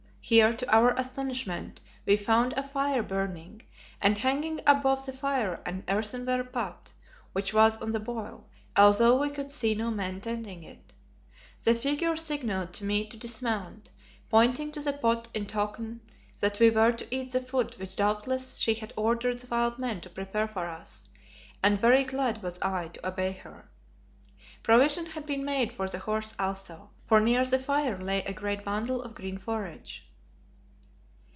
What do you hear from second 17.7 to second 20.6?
which doubtless she had ordered the wild men to prepare